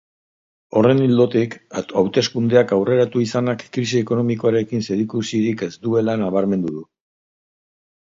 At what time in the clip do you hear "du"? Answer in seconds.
6.81-6.87